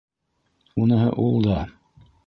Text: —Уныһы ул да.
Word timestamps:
—Уныһы 0.85 1.13
ул 1.27 1.39
да. 1.49 1.63